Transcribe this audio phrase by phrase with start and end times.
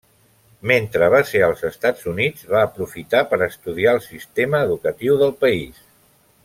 [0.69, 5.89] Mentre va ser als Estats Units, va aprofitar per estudiar el sistema educatiu del país.